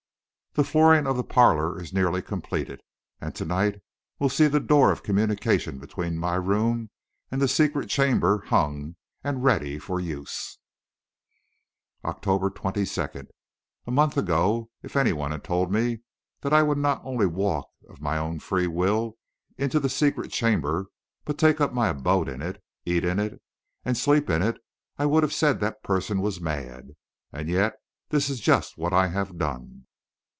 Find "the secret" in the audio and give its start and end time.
7.41-7.87, 19.79-20.31